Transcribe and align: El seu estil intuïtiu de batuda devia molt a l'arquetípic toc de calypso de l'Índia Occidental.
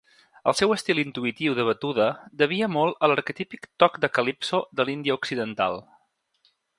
El 0.51 0.55
seu 0.59 0.71
estil 0.75 0.99
intuïtiu 1.01 1.57
de 1.59 1.65
batuda 1.67 2.07
devia 2.41 2.71
molt 2.77 3.05
a 3.07 3.09
l'arquetípic 3.11 3.69
toc 3.83 4.01
de 4.07 4.09
calypso 4.19 4.65
de 4.81 4.87
l'Índia 4.89 5.19
Occidental. 5.21 5.79